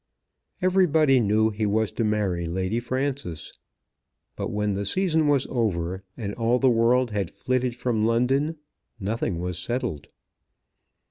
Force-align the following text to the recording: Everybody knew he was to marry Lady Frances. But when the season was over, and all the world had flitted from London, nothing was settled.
Everybody 0.63 1.19
knew 1.19 1.51
he 1.51 1.67
was 1.67 1.91
to 1.91 2.03
marry 2.03 2.47
Lady 2.47 2.79
Frances. 2.79 3.53
But 4.35 4.49
when 4.49 4.73
the 4.73 4.83
season 4.83 5.27
was 5.27 5.45
over, 5.51 6.03
and 6.17 6.33
all 6.33 6.57
the 6.57 6.71
world 6.71 7.11
had 7.11 7.29
flitted 7.29 7.75
from 7.75 8.07
London, 8.07 8.57
nothing 8.99 9.37
was 9.39 9.59
settled. 9.59 10.07